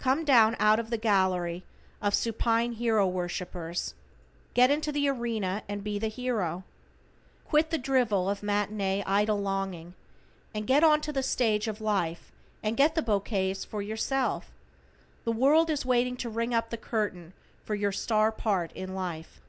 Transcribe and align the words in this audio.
Come 0.00 0.24
down 0.24 0.56
out 0.58 0.80
of 0.80 0.90
the 0.90 0.96
gallery 0.98 1.62
of 2.02 2.12
supine 2.12 2.72
hero 2.72 3.06
worshippers, 3.06 3.94
get 4.52 4.68
into 4.68 4.90
the 4.90 5.06
arena 5.08 5.62
and 5.68 5.84
be 5.84 5.96
the 5.96 6.08
hero. 6.08 6.64
Quit 7.44 7.70
the 7.70 7.78
drivel 7.78 8.28
of 8.28 8.42
matinee 8.42 9.04
idol 9.06 9.40
longing, 9.40 9.94
and 10.52 10.66
get 10.66 10.82
onto 10.82 11.12
the 11.12 11.22
stage 11.22 11.68
of 11.68 11.80
life 11.80 12.32
and 12.64 12.76
get 12.76 12.96
the 12.96 13.00
bouquets 13.00 13.64
for 13.64 13.80
yourself. 13.80 14.50
The 15.22 15.30
world 15.30 15.70
is 15.70 15.86
waiting 15.86 16.16
to 16.16 16.28
ring 16.28 16.52
up 16.52 16.70
the 16.70 16.76
curtain 16.76 17.32
for 17.62 17.76
your 17.76 17.92
star 17.92 18.32
part 18.32 18.72
in 18.72 18.92
life. 18.96 19.40